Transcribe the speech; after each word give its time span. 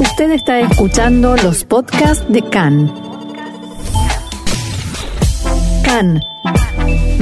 Usted 0.00 0.30
está 0.30 0.60
escuchando 0.60 1.36
los 1.36 1.64
podcasts 1.64 2.24
de 2.28 2.40
CAN. 2.42 2.92
CAN, 5.82 6.20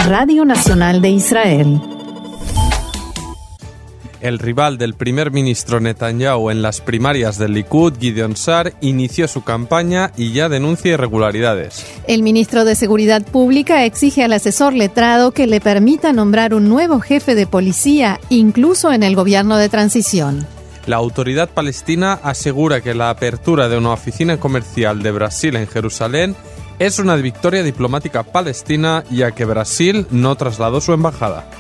Radio 0.07 0.45
Nacional 0.45 1.01
de 1.01 1.09
Israel. 1.09 1.81
El 4.21 4.39
rival 4.39 4.77
del 4.77 4.93
primer 4.93 5.31
ministro 5.31 5.81
Netanyahu 5.81 6.51
en 6.51 6.61
las 6.61 6.83
primarias 6.83 7.39
del 7.39 7.55
Likud, 7.55 7.95
Gideon 7.99 8.37
Sar, 8.37 8.75
inició 8.83 9.27
su 9.27 9.43
campaña 9.43 10.13
y 10.17 10.33
ya 10.33 10.51
denuncia 10.51 10.93
irregularidades. 10.93 11.87
El 12.07 12.23
ministro 12.23 12.67
de 12.67 12.75
Seguridad 12.75 13.23
Pública 13.23 13.87
exige 13.87 14.23
al 14.23 14.35
asesor 14.35 14.75
letrado 14.75 15.33
que 15.33 15.47
le 15.47 15.63
permita 15.63 16.13
nombrar 16.13 16.53
un 16.53 16.69
nuevo 16.69 17.01
jefe 17.01 17.35
de 17.35 17.47
policía, 17.47 18.21
incluso 18.29 18.93
en 18.93 19.03
el 19.03 19.17
gobierno 19.17 19.57
de 19.57 19.71
transición. 19.71 20.47
La 20.87 20.97
autoridad 20.97 21.49
palestina 21.49 22.13
asegura 22.23 22.81
que 22.81 22.95
la 22.95 23.11
apertura 23.11 23.69
de 23.69 23.77
una 23.77 23.91
oficina 23.91 24.39
comercial 24.39 25.03
de 25.03 25.11
Brasil 25.11 25.57
en 25.57 25.67
Jerusalén 25.67 26.37
es 26.79 27.01
una 27.01 27.17
victoria 27.17 27.65
diplomática 27.65 28.23
palestina 28.23 29.03
ya 29.11 29.33
que 29.33 29.45
Brasil 29.45 30.07
no 30.11 30.37
trasladó 30.37 30.81
su 30.81 30.93
embajada. 30.93 31.51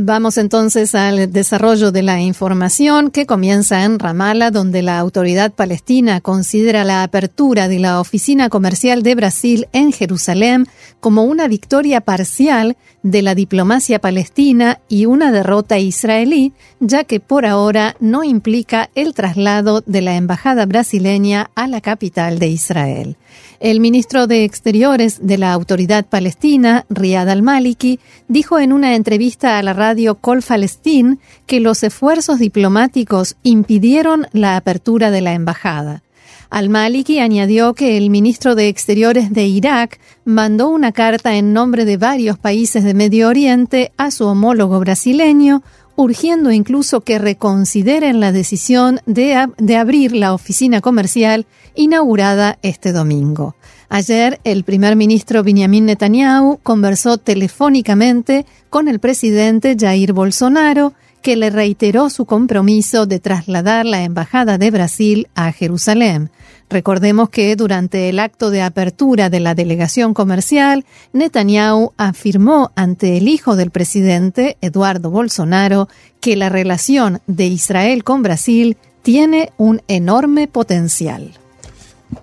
Vamos 0.00 0.38
entonces 0.38 0.94
al 0.94 1.32
desarrollo 1.32 1.90
de 1.90 2.04
la 2.04 2.20
información 2.20 3.10
que 3.10 3.26
comienza 3.26 3.82
en 3.82 3.98
Ramallah, 3.98 4.52
donde 4.52 4.80
la 4.80 4.96
autoridad 5.00 5.50
palestina 5.50 6.20
considera 6.20 6.84
la 6.84 7.02
apertura 7.02 7.66
de 7.66 7.80
la 7.80 8.00
oficina 8.00 8.48
comercial 8.48 9.02
de 9.02 9.16
Brasil 9.16 9.66
en 9.72 9.90
Jerusalén 9.90 10.68
como 11.00 11.24
una 11.24 11.48
victoria 11.48 12.00
parcial 12.00 12.76
de 13.10 13.22
la 13.22 13.34
diplomacia 13.34 13.98
palestina 14.00 14.80
y 14.88 15.06
una 15.06 15.32
derrota 15.32 15.78
israelí, 15.78 16.52
ya 16.80 17.04
que 17.04 17.20
por 17.20 17.46
ahora 17.46 17.96
no 18.00 18.22
implica 18.22 18.90
el 18.94 19.14
traslado 19.14 19.82
de 19.86 20.02
la 20.02 20.16
embajada 20.16 20.66
brasileña 20.66 21.50
a 21.54 21.68
la 21.68 21.80
capital 21.80 22.38
de 22.38 22.48
Israel. 22.48 23.16
El 23.60 23.80
ministro 23.80 24.26
de 24.26 24.44
Exteriores 24.44 25.26
de 25.26 25.38
la 25.38 25.52
Autoridad 25.52 26.06
Palestina, 26.06 26.84
Riyad 26.90 27.28
al-Maliki, 27.28 27.98
dijo 28.28 28.58
en 28.58 28.72
una 28.72 28.94
entrevista 28.94 29.58
a 29.58 29.62
la 29.62 29.72
radio 29.72 30.14
Col 30.16 30.42
Palestine 30.42 31.18
que 31.46 31.60
los 31.60 31.82
esfuerzos 31.82 32.38
diplomáticos 32.38 33.36
impidieron 33.42 34.26
la 34.32 34.56
apertura 34.56 35.10
de 35.10 35.22
la 35.22 35.32
embajada. 35.32 36.02
Al-Maliki 36.50 37.18
añadió 37.18 37.74
que 37.74 37.96
el 37.96 38.10
ministro 38.10 38.54
de 38.54 38.68
Exteriores 38.68 39.32
de 39.32 39.46
Irak 39.46 40.00
mandó 40.24 40.68
una 40.68 40.92
carta 40.92 41.36
en 41.36 41.52
nombre 41.52 41.84
de 41.84 41.96
varios 41.96 42.38
países 42.38 42.84
de 42.84 42.94
Medio 42.94 43.28
Oriente 43.28 43.92
a 43.96 44.10
su 44.10 44.26
homólogo 44.26 44.80
brasileño 44.80 45.62
urgiendo 45.98 46.52
incluso 46.52 47.00
que 47.00 47.18
reconsideren 47.18 48.20
la 48.20 48.30
decisión 48.30 49.00
de, 49.04 49.48
de, 49.58 49.76
abrir 49.76 50.12
la 50.12 50.32
oficina 50.32 50.80
comercial 50.80 51.44
inaugurada 51.74 52.56
este 52.62 52.92
domingo. 52.92 53.56
Ayer, 53.88 54.38
el 54.44 54.62
primer 54.62 54.94
ministro 54.94 55.42
Benjamin 55.42 55.86
Netanyahu 55.86 56.60
conversó 56.62 57.18
telefónicamente 57.18 58.46
con 58.70 58.86
el 58.86 59.00
presidente 59.00 59.76
Jair 59.76 60.12
Bolsonaro, 60.12 60.92
que 61.22 61.36
le 61.36 61.50
reiteró 61.50 62.10
su 62.10 62.24
compromiso 62.24 63.06
de 63.06 63.20
trasladar 63.20 63.86
la 63.86 64.02
Embajada 64.02 64.58
de 64.58 64.70
Brasil 64.70 65.28
a 65.34 65.52
Jerusalén. 65.52 66.30
Recordemos 66.70 67.30
que 67.30 67.56
durante 67.56 68.08
el 68.08 68.18
acto 68.18 68.50
de 68.50 68.62
apertura 68.62 69.30
de 69.30 69.40
la 69.40 69.54
delegación 69.54 70.12
comercial, 70.12 70.84
Netanyahu 71.12 71.92
afirmó 71.96 72.72
ante 72.76 73.16
el 73.16 73.28
hijo 73.28 73.56
del 73.56 73.70
presidente, 73.70 74.58
Eduardo 74.60 75.10
Bolsonaro, 75.10 75.88
que 76.20 76.36
la 76.36 76.50
relación 76.50 77.20
de 77.26 77.46
Israel 77.46 78.04
con 78.04 78.22
Brasil 78.22 78.76
tiene 79.02 79.52
un 79.56 79.80
enorme 79.88 80.46
potencial. 80.46 81.32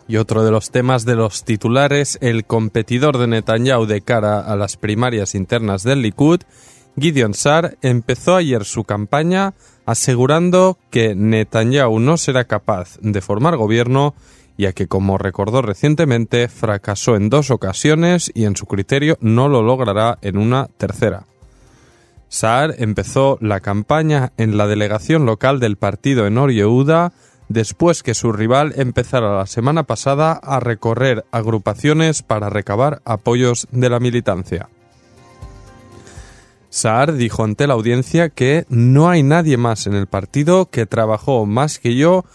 Y 0.08 0.18
otro 0.18 0.44
de 0.44 0.52
los 0.52 0.70
temas 0.70 1.06
de 1.06 1.16
los 1.16 1.44
titulares, 1.44 2.18
el 2.22 2.46
competidor 2.46 3.18
de 3.18 3.28
Netanyahu 3.28 3.86
de 3.88 4.02
cara 4.02 4.40
a 4.40 4.56
las 4.56 4.78
primarias 4.78 5.34
internas 5.34 5.84
del 5.84 6.02
Likud, 6.02 6.42
Gideon 7.00 7.34
Sar, 7.34 7.78
empezó 7.82 8.36
ayer 8.36 8.66
su 8.66 8.84
campaña 8.84 9.54
asegurando 9.86 10.78
que 10.90 11.16
Netanyahu 11.16 12.00
no 12.00 12.18
será 12.18 12.46
capaz 12.46 12.98
de 13.02 13.22
formar 13.22 13.58
gobierno 13.58 14.16
ya 14.58 14.74
que, 14.74 14.88
como 14.88 15.18
recordó 15.18 15.62
recientemente, 15.62 16.48
fracasó 16.48 17.16
en 17.16 17.30
dos 17.30 17.52
ocasiones 17.52 18.32
y 18.34 18.46
en 18.46 18.56
su 18.56 18.66
criterio 18.66 19.18
no 19.20 19.50
lo 19.50 19.62
logrará 19.62 20.18
en 20.22 20.38
una 20.38 20.68
tercera. 20.78 21.26
Saar 22.30 22.76
empezó 22.80 23.38
la 23.42 23.60
campaña 23.60 24.32
en 24.38 24.58
la 24.58 24.68
delegación 24.68 25.26
local 25.26 25.60
del 25.60 25.78
partido 25.78 26.26
en 26.26 26.36
Yehuda 26.50 27.14
después 27.48 28.02
que 28.02 28.16
su 28.16 28.32
rival 28.32 28.74
empezara 28.78 29.38
la 29.38 29.46
semana 29.46 29.84
pasada 29.84 30.34
a 30.34 30.60
recorrer 30.60 31.26
agrupaciones 31.32 32.24
para 32.24 32.50
recabar 32.50 33.02
apoyos 33.06 33.68
de 33.72 33.90
la 33.90 34.00
militancia. 34.00 34.70
Saar 36.76 37.14
dijo 37.14 37.46
ante 37.46 37.68
la 37.68 37.74
audiencia 37.74 38.28
que 38.28 38.66
no 38.68 39.08
hay 39.08 39.24
nadie 39.24 39.56
más 39.56 39.88
en 39.88 39.94
el 39.94 40.08
partido 40.08 40.66
que 40.66 40.86
trabajó 40.86 41.46
más 41.46 41.80
que 41.80 41.96
yo 41.96 42.26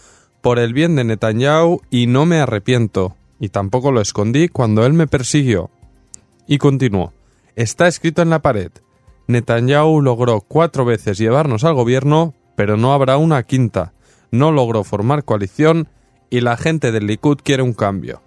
por 0.41 0.57
el 0.57 0.73
bien 0.73 0.95
de 0.95 1.03
Netanyahu 1.03 1.81
y 1.91 2.07
no 2.07 2.25
me 2.25 2.39
arrepiento, 2.39 3.15
y 3.39 3.49
tampoco 3.49 3.91
lo 3.91 4.01
escondí 4.01 4.47
cuando 4.47 4.83
él 4.83 4.93
me 4.93 5.05
persiguió. 5.05 5.69
Y 6.47 6.57
continuó, 6.57 7.13
está 7.55 7.87
escrito 7.87 8.23
en 8.23 8.31
la 8.31 8.41
pared, 8.41 8.71
Netanyahu 9.27 10.01
logró 10.01 10.41
cuatro 10.41 10.85
veces 10.85 11.19
llevarnos 11.19 11.63
al 11.63 11.75
gobierno, 11.75 12.33
pero 12.55 12.77
no 12.77 12.93
habrá 12.93 13.17
una 13.17 13.43
quinta, 13.43 13.93
no 14.31 14.51
logró 14.51 14.83
formar 14.83 15.23
coalición 15.23 15.87
y 16.31 16.41
la 16.41 16.57
gente 16.57 16.91
del 16.91 17.05
Likud 17.05 17.37
quiere 17.43 17.61
un 17.61 17.73
cambio. 17.73 18.23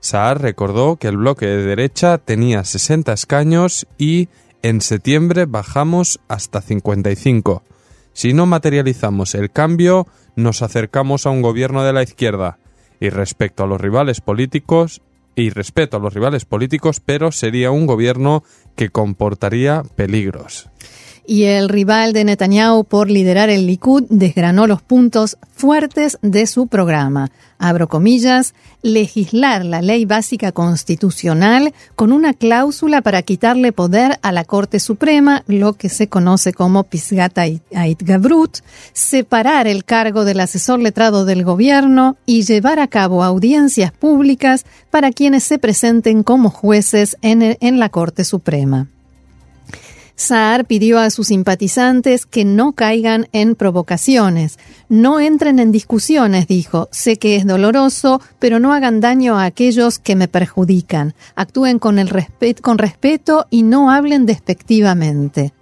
Saar 0.00 0.42
recordó 0.42 0.96
que 0.96 1.08
el 1.08 1.16
bloque 1.16 1.46
de 1.46 1.62
derecha 1.62 2.18
tenía 2.18 2.62
60 2.62 3.14
escaños 3.14 3.86
y 3.96 4.28
en 4.64 4.80
septiembre 4.80 5.44
bajamos 5.44 6.20
hasta 6.26 6.62
55. 6.62 7.62
Si 8.14 8.32
no 8.32 8.46
materializamos 8.46 9.34
el 9.34 9.50
cambio, 9.50 10.06
nos 10.36 10.62
acercamos 10.62 11.26
a 11.26 11.30
un 11.30 11.42
gobierno 11.42 11.84
de 11.84 11.92
la 11.92 12.02
izquierda. 12.02 12.56
Y 12.98 13.10
respecto 13.10 13.64
a 13.64 13.66
los 13.66 13.78
rivales 13.78 14.22
políticos, 14.22 15.02
y 15.36 15.50
respeto 15.50 15.98
a 15.98 16.00
los 16.00 16.14
rivales 16.14 16.46
políticos, 16.46 17.00
pero 17.04 17.30
sería 17.30 17.72
un 17.72 17.84
gobierno 17.84 18.42
que 18.74 18.88
comportaría 18.88 19.82
peligros 19.96 20.70
y 21.26 21.44
el 21.44 21.68
rival 21.68 22.12
de 22.12 22.24
Netanyahu 22.24 22.84
por 22.84 23.10
liderar 23.10 23.50
el 23.50 23.66
Likud 23.66 24.04
desgranó 24.08 24.66
los 24.66 24.82
puntos 24.82 25.38
fuertes 25.52 26.18
de 26.22 26.46
su 26.46 26.66
programa. 26.66 27.30
Abro 27.58 27.88
comillas, 27.88 28.54
legislar 28.82 29.64
la 29.64 29.80
ley 29.80 30.04
básica 30.04 30.52
constitucional 30.52 31.72
con 31.94 32.12
una 32.12 32.34
cláusula 32.34 33.00
para 33.00 33.22
quitarle 33.22 33.72
poder 33.72 34.18
a 34.22 34.32
la 34.32 34.44
Corte 34.44 34.80
Suprema, 34.80 35.44
lo 35.46 35.74
que 35.74 35.88
se 35.88 36.08
conoce 36.08 36.52
como 36.52 36.84
Pisgata 36.84 37.42
Ait 37.42 38.02
Gabrut, 38.02 38.58
separar 38.92 39.66
el 39.66 39.84
cargo 39.84 40.24
del 40.24 40.40
asesor 40.40 40.80
letrado 40.80 41.24
del 41.24 41.44
gobierno 41.44 42.16
y 42.26 42.42
llevar 42.42 42.80
a 42.80 42.88
cabo 42.88 43.24
audiencias 43.24 43.92
públicas 43.92 44.66
para 44.90 45.12
quienes 45.12 45.44
se 45.44 45.58
presenten 45.58 46.22
como 46.22 46.50
jueces 46.50 47.16
en, 47.22 47.56
en 47.60 47.78
la 47.78 47.88
Corte 47.88 48.24
Suprema. 48.24 48.88
Saar 50.16 50.64
pidió 50.66 51.00
a 51.00 51.10
sus 51.10 51.26
simpatizantes 51.28 52.24
que 52.24 52.44
no 52.44 52.72
caigan 52.72 53.26
en 53.32 53.56
provocaciones. 53.56 54.58
No 54.88 55.18
entren 55.18 55.58
en 55.58 55.72
discusiones, 55.72 56.46
dijo. 56.46 56.88
Sé 56.92 57.16
que 57.16 57.36
es 57.36 57.46
doloroso, 57.46 58.20
pero 58.38 58.60
no 58.60 58.72
hagan 58.72 59.00
daño 59.00 59.36
a 59.36 59.44
aquellos 59.44 59.98
que 59.98 60.14
me 60.14 60.28
perjudican. 60.28 61.14
Actúen 61.34 61.80
con, 61.80 61.98
el 61.98 62.10
con 62.62 62.78
respeto 62.78 63.46
y 63.50 63.64
no 63.64 63.90
hablen 63.90 64.24
despectivamente. 64.24 65.52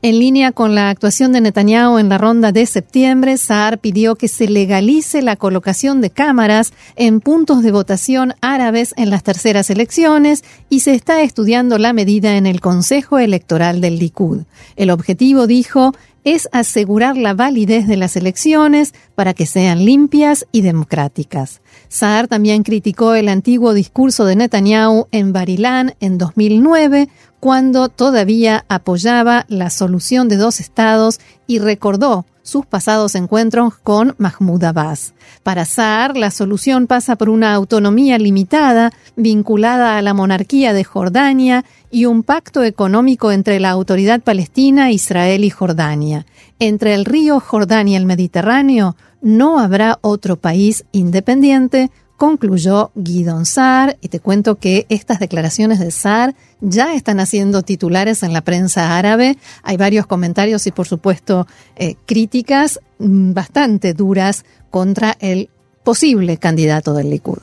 En 0.00 0.20
línea 0.20 0.52
con 0.52 0.76
la 0.76 0.90
actuación 0.90 1.32
de 1.32 1.40
Netanyahu 1.40 1.98
en 1.98 2.08
la 2.08 2.18
ronda 2.18 2.52
de 2.52 2.66
septiembre, 2.66 3.36
Saar 3.36 3.78
pidió 3.78 4.14
que 4.14 4.28
se 4.28 4.46
legalice 4.46 5.22
la 5.22 5.34
colocación 5.34 6.00
de 6.00 6.10
cámaras 6.10 6.72
en 6.94 7.20
puntos 7.20 7.64
de 7.64 7.72
votación 7.72 8.34
árabes 8.40 8.94
en 8.96 9.10
las 9.10 9.24
terceras 9.24 9.70
elecciones 9.70 10.44
y 10.68 10.80
se 10.80 10.94
está 10.94 11.20
estudiando 11.22 11.78
la 11.78 11.92
medida 11.92 12.36
en 12.36 12.46
el 12.46 12.60
Consejo 12.60 13.18
Electoral 13.18 13.80
del 13.80 13.98
Likud. 13.98 14.42
El 14.76 14.90
objetivo, 14.90 15.48
dijo, 15.48 15.92
es 16.22 16.48
asegurar 16.52 17.16
la 17.16 17.34
validez 17.34 17.88
de 17.88 17.96
las 17.96 18.14
elecciones 18.14 18.94
para 19.16 19.34
que 19.34 19.46
sean 19.46 19.84
limpias 19.84 20.46
y 20.52 20.60
democráticas. 20.60 21.60
Saar 21.88 22.28
también 22.28 22.62
criticó 22.62 23.14
el 23.14 23.28
antiguo 23.28 23.72
discurso 23.72 24.24
de 24.24 24.36
Netanyahu 24.36 25.08
en 25.10 25.32
Barilán 25.32 25.94
en 26.00 26.18
2009, 26.18 27.08
cuando 27.40 27.88
todavía 27.88 28.64
apoyaba 28.68 29.46
la 29.48 29.70
solución 29.70 30.28
de 30.28 30.36
dos 30.36 30.60
estados 30.60 31.20
y 31.46 31.60
recordó 31.60 32.26
sus 32.48 32.64
pasados 32.64 33.14
encuentros 33.14 33.74
con 33.76 34.14
Mahmoud 34.16 34.64
Abbas. 34.64 35.12
Para 35.42 35.66
Saar, 35.66 36.16
la 36.16 36.30
solución 36.30 36.86
pasa 36.86 37.16
por 37.16 37.28
una 37.28 37.52
autonomía 37.52 38.18
limitada 38.18 38.90
vinculada 39.16 39.98
a 39.98 40.02
la 40.02 40.14
monarquía 40.14 40.72
de 40.72 40.82
Jordania 40.82 41.66
y 41.90 42.06
un 42.06 42.22
pacto 42.22 42.64
económico 42.64 43.32
entre 43.32 43.60
la 43.60 43.70
autoridad 43.70 44.22
palestina, 44.22 44.90
Israel 44.90 45.44
y 45.44 45.50
Jordania. 45.50 46.24
Entre 46.58 46.94
el 46.94 47.04
río 47.04 47.38
Jordania 47.38 47.92
y 47.92 47.96
el 47.96 48.06
Mediterráneo 48.06 48.96
no 49.20 49.58
habrá 49.58 49.98
otro 50.02 50.36
país 50.36 50.84
independiente 50.92 51.90
concluyó 52.18 52.90
Guidon 52.96 53.46
Saar, 53.46 53.96
y 54.02 54.08
te 54.08 54.20
cuento 54.20 54.56
que 54.56 54.86
estas 54.90 55.20
declaraciones 55.20 55.78
de 55.78 55.92
Saar 55.92 56.34
ya 56.60 56.94
están 56.94 57.20
haciendo 57.20 57.62
titulares 57.62 58.24
en 58.24 58.32
la 58.32 58.42
prensa 58.42 58.98
árabe. 58.98 59.38
Hay 59.62 59.76
varios 59.76 60.06
comentarios 60.06 60.66
y, 60.66 60.72
por 60.72 60.86
supuesto, 60.86 61.46
eh, 61.76 61.94
críticas 62.04 62.80
mm, 62.98 63.32
bastante 63.32 63.94
duras 63.94 64.44
contra 64.68 65.16
el 65.20 65.48
posible 65.84 66.36
candidato 66.36 66.92
del 66.92 67.08
Likud. 67.08 67.38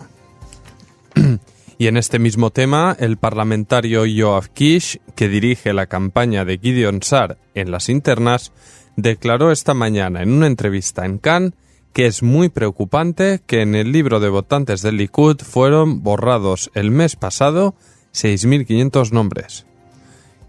Y 1.77 1.88
en 1.88 1.98
este 1.98 2.19
mismo 2.19 2.51
tema, 2.51 2.95
el 2.98 3.18
parlamentario 3.18 4.06
Yoav 4.06 4.48
Kish, 4.51 5.01
que 5.13 5.27
dirige 5.27 5.74
la 5.74 5.88
campaña 5.88 6.45
de 6.45 6.57
Gideon 6.57 7.04
Saar 7.04 7.38
en 7.54 7.69
las 7.69 7.89
internas, 7.89 8.54
declaró 8.95 9.51
esta 9.51 9.74
mañana 9.74 10.24
en 10.24 10.31
una 10.31 10.48
entrevista 10.48 11.06
en 11.06 11.18
Cannes 11.18 11.51
que 11.95 12.07
es 12.07 12.24
muy 12.24 12.50
preocupante 12.50 13.39
que 13.47 13.62
en 13.62 13.74
el 13.74 13.94
libro 13.94 14.19
de 14.19 14.27
votantes 14.27 14.81
del 14.81 14.97
Likud 14.97 15.38
fueron 15.38 16.03
borrados 16.03 16.69
el 16.74 16.92
mes 16.92 17.15
pasado 17.15 17.74
6.500 18.13 19.13
nombres. 19.13 19.65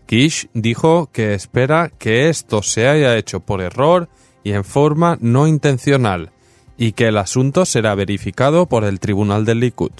Kish 0.07 0.49
dijo 0.55 1.09
que 1.13 1.35
espera 1.35 1.93
que 2.01 2.29
esto 2.31 2.63
se 2.63 2.89
haya 2.89 3.17
hecho 3.17 3.39
por 3.39 3.61
error 3.61 4.09
y 4.43 4.55
en 4.55 4.65
forma 4.65 5.19
no 5.21 5.47
intencional, 5.47 6.33
y 6.77 6.93
que 6.93 7.07
el 7.07 7.17
asunto 7.17 7.65
será 7.65 7.95
verificado 7.95 8.67
por 8.67 8.83
el 8.83 8.99
Tribunal 8.99 9.45
del 9.45 9.61
Likud. 9.61 9.93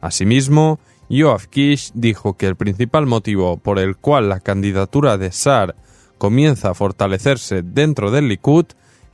Asimismo, 0.00 0.80
Yoav 1.10 1.48
Kish 1.48 1.90
dijo 1.92 2.38
que 2.38 2.46
el 2.46 2.56
principal 2.56 3.04
motivo 3.04 3.58
por 3.58 3.78
el 3.78 3.98
cual 3.98 4.30
la 4.30 4.40
candidatura 4.40 5.18
de 5.18 5.32
Sar 5.32 5.76
comienza 6.16 6.70
a 6.70 6.74
fortalecerse 6.74 7.60
dentro 7.60 8.10
del 8.10 8.28
Likud 8.28 8.64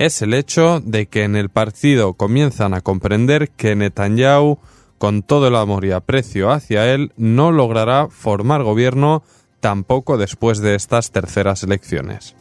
es 0.07 0.23
el 0.23 0.35
hecho 0.35 0.81
de 0.81 1.07
que 1.07 1.25
en 1.25 1.37
el 1.37 1.49
partido 1.49 2.15
comienzan 2.15 2.75
a 2.75 2.81
comprender 2.81 3.51
que 3.51 3.77
Netanyahu, 3.77 4.59
con 4.99 5.23
todo 5.23 5.49
el 5.49 5.57
amor 5.57 5.85
y 5.85 5.93
aprecio 5.93 6.51
hacia 6.51 6.93
él, 6.93 7.13
no 7.17 7.53
logrará 7.53 8.09
formar 8.09 8.63
gobierno 8.63 9.23
tampoco 9.61 10.19
después 10.19 10.59
de 10.59 10.75
estas 10.75 11.11
terceras 11.11 11.63
elecciones. 11.63 12.35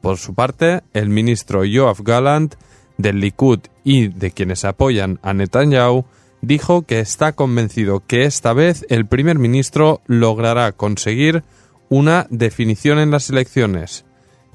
Por 0.00 0.18
su 0.18 0.34
parte, 0.34 0.82
el 0.92 1.08
ministro 1.08 1.64
Yoav 1.64 2.02
Gallant, 2.02 2.54
del 2.98 3.20
Likud 3.20 3.60
y 3.84 4.08
de 4.08 4.30
quienes 4.30 4.64
apoyan 4.64 5.18
a 5.22 5.34
Netanyahu, 5.34 6.04
dijo 6.40 6.82
que 6.82 7.00
está 7.00 7.32
convencido 7.32 8.02
que 8.06 8.24
esta 8.24 8.52
vez 8.52 8.86
el 8.88 9.06
primer 9.06 9.38
ministro 9.38 10.00
logrará 10.06 10.72
conseguir 10.72 11.44
una 11.88 12.26
definición 12.30 12.98
en 12.98 13.10
las 13.10 13.30
elecciones, 13.30 14.05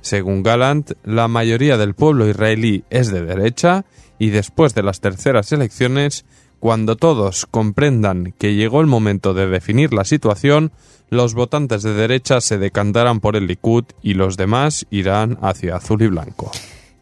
según 0.01 0.43
Gallant, 0.43 0.91
la 1.03 1.27
mayoría 1.27 1.77
del 1.77 1.93
pueblo 1.93 2.27
israelí 2.27 2.83
es 2.89 3.11
de 3.11 3.23
derecha 3.23 3.85
y 4.19 4.29
después 4.29 4.75
de 4.75 4.83
las 4.83 4.99
terceras 4.99 5.51
elecciones, 5.51 6.25
cuando 6.59 6.95
todos 6.95 7.47
comprendan 7.49 8.33
que 8.37 8.53
llegó 8.53 8.81
el 8.81 8.87
momento 8.87 9.33
de 9.33 9.47
definir 9.47 9.93
la 9.93 10.05
situación, 10.05 10.71
los 11.09 11.33
votantes 11.33 11.83
de 11.83 11.93
derecha 11.93 12.39
se 12.39 12.57
decantarán 12.57 13.19
por 13.19 13.35
el 13.35 13.47
Likud 13.47 13.85
y 14.01 14.13
los 14.13 14.37
demás 14.37 14.85
irán 14.91 15.37
hacia 15.41 15.75
azul 15.75 16.01
y 16.03 16.07
blanco. 16.07 16.51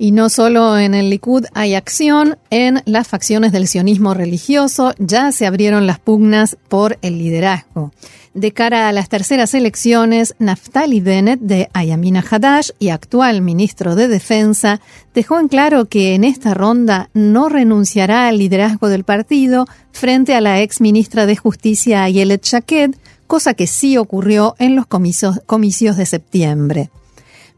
Y 0.01 0.13
no 0.13 0.29
solo 0.29 0.77
en 0.77 0.93
el 0.93 1.09
Likud 1.09 1.43
hay 1.53 1.75
acción, 1.75 2.37
en 2.49 2.81
las 2.85 3.09
facciones 3.09 3.51
del 3.51 3.67
sionismo 3.67 4.13
religioso 4.13 4.93
ya 4.97 5.33
se 5.33 5.45
abrieron 5.45 5.87
las 5.87 5.99
pugnas 5.99 6.57
por 6.69 6.97
el 7.01 7.17
liderazgo. 7.17 7.91
De 8.33 8.53
cara 8.53 8.87
a 8.87 8.93
las 8.93 9.09
terceras 9.09 9.53
elecciones, 9.53 10.35
Naftali 10.39 11.01
Bennett 11.01 11.41
de 11.41 11.69
Ayamina 11.73 12.23
Hadash 12.27 12.69
y 12.79 12.89
actual 12.89 13.41
ministro 13.41 13.95
de 13.95 14.07
Defensa 14.07 14.79
dejó 15.13 15.37
en 15.37 15.49
claro 15.49 15.89
que 15.89 16.15
en 16.15 16.23
esta 16.23 16.53
ronda 16.53 17.09
no 17.13 17.49
renunciará 17.49 18.29
al 18.29 18.37
liderazgo 18.37 18.87
del 18.87 19.03
partido 19.03 19.67
frente 19.91 20.33
a 20.33 20.39
la 20.39 20.61
ex 20.61 20.79
ministra 20.79 21.25
de 21.25 21.35
Justicia 21.35 22.03
Ayelet 22.03 22.45
Shaked, 22.45 22.95
cosa 23.27 23.53
que 23.53 23.67
sí 23.67 23.97
ocurrió 23.97 24.55
en 24.59 24.77
los 24.77 24.85
comicios, 24.85 25.41
comicios 25.45 25.97
de 25.97 26.05
septiembre. 26.05 26.89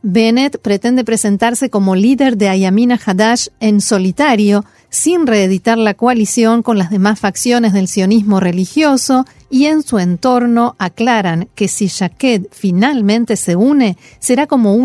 Bennett 0.03 0.57
pretende 0.57 1.03
presentarse 1.03 1.69
como 1.69 1.95
líder 1.95 2.36
de 2.38 2.50
Ayamina 2.50 3.00
Hadash 3.03 3.48
en 3.59 3.81
solitario, 3.81 4.65
sin 4.89 5.27
reeditar 5.27 5.77
la 5.77 5.94
coalición 5.94 6.63
con 6.63 6.77
las 6.77 6.89
demás 6.89 7.19
facciones 7.19 7.71
del 7.71 7.88
sionismo 7.88 8.39
religioso, 8.39 9.25
y 9.50 9.65
en 9.65 9.83
su 9.83 10.00
entorno 10.00 10.75
aclaran 10.80 11.50
que 11.53 11.68
si 11.68 11.88
Shaked 11.88 12.48
finalmente 12.51 13.36
se 13.36 13.56
une, 13.56 13.98
será 14.19 14.48
como, 14.48 14.75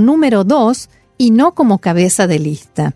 número 0.00 0.42
dos 0.42 0.88
y 1.16 1.30
no 1.30 1.54
como 1.54 1.78
cabeza 1.78 2.26
de 2.26 2.38
lista. 2.38 2.94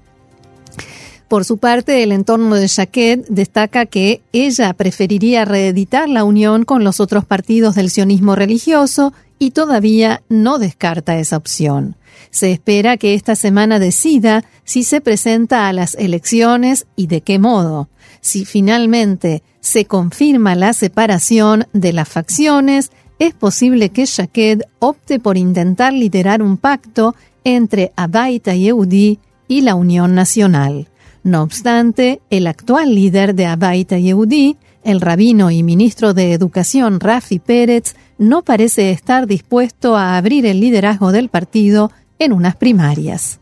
Por 1.28 1.44
su 1.44 1.58
parte, 1.58 2.02
el 2.02 2.10
entorno 2.10 2.56
de 2.56 2.66
Shaked 2.66 3.26
destaca 3.28 3.86
que 3.86 4.22
ella 4.32 4.72
preferiría 4.72 5.44
reeditar 5.44 6.08
la 6.08 6.24
unión 6.24 6.64
con 6.64 6.82
los 6.82 6.98
otros 6.98 7.24
partidos 7.24 7.76
del 7.76 7.90
sionismo 7.90 8.34
religioso 8.34 9.12
y 9.40 9.52
todavía 9.52 10.22
no 10.28 10.58
descarta 10.58 11.18
esa 11.18 11.38
opción. 11.38 11.96
Se 12.30 12.52
espera 12.52 12.98
que 12.98 13.14
esta 13.14 13.34
semana 13.34 13.78
decida 13.78 14.44
si 14.64 14.84
se 14.84 15.00
presenta 15.00 15.66
a 15.66 15.72
las 15.72 15.94
elecciones 15.94 16.86
y 16.94 17.06
de 17.06 17.22
qué 17.22 17.38
modo. 17.38 17.88
Si 18.20 18.44
finalmente 18.44 19.42
se 19.60 19.86
confirma 19.86 20.54
la 20.54 20.74
separación 20.74 21.66
de 21.72 21.94
las 21.94 22.08
facciones, 22.08 22.92
es 23.18 23.32
posible 23.32 23.88
que 23.88 24.04
Shaked 24.04 24.60
opte 24.78 25.18
por 25.18 25.38
intentar 25.38 25.94
liderar 25.94 26.42
un 26.42 26.58
pacto 26.58 27.16
entre 27.42 27.92
Abaita 27.96 28.54
Yehudi 28.54 29.18
y 29.48 29.62
la 29.62 29.74
Unión 29.74 30.14
Nacional. 30.14 30.88
No 31.22 31.42
obstante, 31.42 32.20
el 32.28 32.46
actual 32.46 32.94
líder 32.94 33.34
de 33.34 33.46
Abaita 33.46 33.98
Yehudi, 33.98 34.58
el 34.84 35.00
rabino 35.00 35.50
y 35.50 35.62
ministro 35.62 36.14
de 36.14 36.32
Educación 36.32 37.00
Rafi 37.00 37.38
Pérez, 37.38 37.94
no 38.20 38.42
parece 38.42 38.90
estar 38.90 39.26
dispuesto 39.26 39.96
a 39.96 40.18
abrir 40.18 40.44
el 40.44 40.60
liderazgo 40.60 41.10
del 41.10 41.30
partido 41.30 41.90
en 42.18 42.34
unas 42.34 42.54
primarias. 42.54 43.40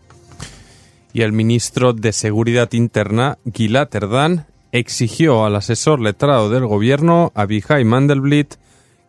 Y 1.13 1.23
el 1.23 1.33
ministro 1.33 1.93
de 1.93 2.13
Seguridad 2.13 2.73
Interna, 2.73 3.39
Gilad 3.53 3.89
Erdan, 3.93 4.47
exigió 4.71 5.45
al 5.45 5.57
asesor 5.57 5.99
letrado 5.99 6.49
del 6.49 6.65
gobierno, 6.65 7.33
Abihai 7.35 7.85
Mandelblit, 7.85 8.55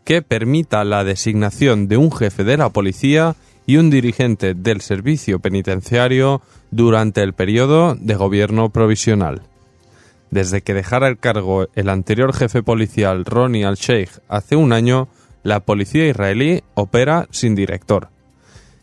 que 0.06 0.24
permita 0.24 0.83
la 0.83 1.04
designación 1.04 1.88
de 1.88 1.98
un 1.98 2.12
jefe 2.12 2.44
de 2.44 2.57
la 2.57 2.69
policía 2.69 3.35
y 3.68 3.78
un 3.78 3.92
dirigente 3.92 4.56
del 4.56 4.81
servicio 4.81 5.38
penitenciario 5.38 6.42
durante 6.71 7.21
el 7.21 7.33
periodo 7.33 7.94
de 7.94 8.16
gobierno 8.16 8.69
provisional. 8.69 9.44
Desde 10.31 10.61
que 10.61 10.73
dejara 10.73 11.07
el 11.07 11.19
cargo 11.19 11.68
el 11.76 11.90
anterior 11.90 12.33
jefe 12.33 12.64
policial 12.64 13.23
Ronnie 13.23 13.66
al-Sheikh 13.66 14.09
hace 14.28 14.56
un 14.56 14.73
año, 14.73 15.09
la 15.44 15.62
policía 15.62 16.08
israelí 16.08 16.64
opera 16.76 17.28
sin 17.31 17.56
director. 17.56 18.10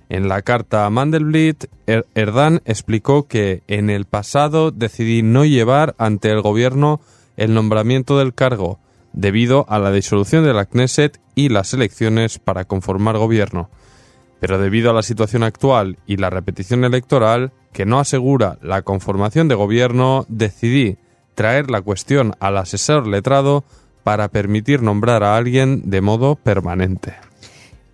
En 0.09 0.29
la 0.29 0.43
carta 0.43 0.87
a 0.87 0.91
Mandelblit, 0.91 1.65
er-, 1.87 2.07
Erdan 2.15 2.63
explicó 2.65 3.27
que 3.27 3.63
en 3.67 3.91
el 3.91 4.05
pasado 4.05 4.71
decidí 4.71 5.23
no 5.23 5.45
llevar 5.45 5.95
ante 5.99 6.31
el 6.31 6.43
gobierno 6.43 7.01
el 7.37 7.55
nombramiento 7.55 8.19
del 8.19 8.35
cargo, 8.35 8.79
debido 9.13 9.67
a 9.69 9.79
la 9.79 9.91
disolución 9.91 10.45
de 10.45 10.55
la 10.55 10.67
Knesset 10.67 11.21
y 11.35 11.49
las 11.49 11.75
elecciones 11.75 12.39
para 12.39 12.65
conformar 12.65 13.19
gobierno. 13.19 13.71
Pero 14.41 14.59
debido 14.59 14.91
a 14.91 14.95
la 14.95 15.03
situación 15.03 15.43
actual 15.43 15.99
y 16.07 16.19
la 16.19 16.31
repetición 16.31 16.85
electoral, 16.85 17.53
que 17.73 17.87
no 17.87 17.99
asegura 17.99 18.59
la 18.63 18.83
conformación 18.83 19.49
de 19.49 19.55
gobierno, 19.55 20.25
decidí 20.29 20.99
traer 21.35 21.71
la 21.71 21.83
cuestión 21.83 22.35
al 22.41 22.57
asesor 22.59 23.07
letrado 23.07 23.65
para 24.07 24.29
permitir 24.29 24.83
nombrar 24.83 25.25
a 25.25 25.37
alguien 25.37 25.83
de 25.91 26.01
modo 26.01 26.37
permanente. 26.37 27.26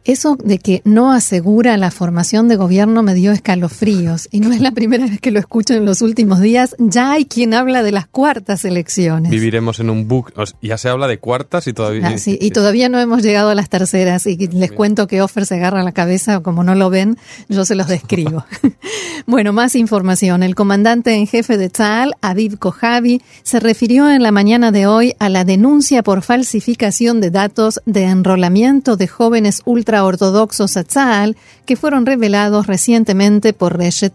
Eso 0.04 0.36
de 0.42 0.58
que 0.58 0.82
no 0.84 1.12
asegura 1.12 1.76
la 1.76 1.92
formación 1.92 2.48
de 2.48 2.56
gobierno 2.56 3.02
me 3.04 3.14
dio 3.14 3.30
escalofríos 3.30 4.28
y 4.32 4.40
no 4.40 4.52
es 4.52 4.60
la 4.60 4.72
primera 4.72 5.06
vez 5.06 5.20
que 5.20 5.30
lo 5.30 5.38
escucho 5.38 5.74
en 5.74 5.84
los 5.84 6.02
últimos 6.02 6.40
días. 6.40 6.74
Ya 6.78 7.12
hay 7.12 7.24
quien 7.24 7.54
habla 7.54 7.84
de 7.84 7.92
las 7.92 8.06
cuartas 8.08 8.64
elecciones. 8.64 9.30
Viviremos 9.30 9.78
en 9.78 9.90
un 9.90 10.08
book, 10.08 10.32
ya 10.60 10.76
se 10.76 10.88
habla 10.88 11.06
de 11.06 11.18
cuartas 11.18 11.68
y 11.68 11.72
todavía... 11.72 12.08
Ah, 12.08 12.18
sí, 12.18 12.36
y 12.40 12.50
todavía 12.50 12.88
no 12.88 12.98
hemos 12.98 13.22
llegado 13.22 13.50
a 13.50 13.54
las 13.54 13.68
terceras 13.68 14.26
y 14.26 14.36
les 14.36 14.72
cuento 14.72 15.06
que 15.06 15.22
Offer 15.22 15.46
se 15.46 15.54
agarra 15.54 15.84
la 15.84 15.92
cabeza, 15.92 16.40
como 16.40 16.64
no 16.64 16.74
lo 16.74 16.90
ven, 16.90 17.16
yo 17.48 17.64
se 17.64 17.76
los 17.76 17.86
describo. 17.86 18.44
bueno, 19.26 19.52
más 19.52 19.76
información. 19.76 20.42
El 20.42 20.56
comandante 20.56 21.14
en 21.14 21.28
jefe 21.28 21.56
de 21.58 21.70
Tzal, 21.70 22.14
Aviv 22.20 22.58
Kojavi, 22.58 23.22
se 23.44 23.60
refirió 23.60 24.10
en 24.10 24.22
la 24.22 24.32
mañana 24.32 24.72
de 24.72 24.86
hoy 24.86 25.14
a 25.20 25.28
la 25.28 25.44
denuncia 25.44 26.02
por 26.02 26.22
falsificación 26.22 27.20
de 27.20 27.30
datos 27.30 27.80
de 27.86 28.04
enrolamiento 28.04 28.96
de 28.96 29.06
jóvenes 29.06 29.62
ultra 29.64 29.91
ultraortodoxos 29.92 30.76
a 30.78 30.84
Tzal 30.84 31.36
que 31.66 31.76
fueron 31.76 32.06
revelados 32.06 32.66
recientemente 32.66 33.52
por 33.52 33.76
Reshet 33.76 34.14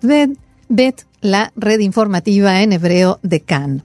Bet, 0.70 1.06
la 1.22 1.52
red 1.56 1.80
informativa 1.80 2.62
en 2.62 2.74
hebreo 2.74 3.20
de 3.22 3.42
Khan. 3.42 3.84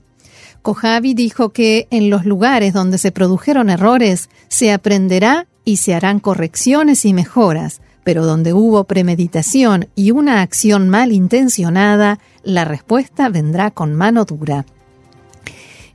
Kojavi 0.63 1.13
dijo 1.13 1.49
que 1.49 1.87
en 1.91 2.09
los 2.09 2.25
lugares 2.25 2.73
donde 2.73 2.97
se 2.97 3.11
produjeron 3.11 3.69
errores 3.69 4.29
se 4.47 4.71
aprenderá 4.71 5.45
y 5.65 5.77
se 5.77 5.93
harán 5.93 6.19
correcciones 6.19 7.05
y 7.05 7.13
mejoras, 7.13 7.81
pero 8.03 8.25
donde 8.25 8.53
hubo 8.53 8.85
premeditación 8.85 9.87
y 9.95 10.11
una 10.11 10.41
acción 10.41 10.89
mal 10.89 11.11
intencionada, 11.11 12.19
la 12.43 12.65
respuesta 12.65 13.29
vendrá 13.29 13.71
con 13.71 13.93
mano 13.93 14.25
dura. 14.25 14.65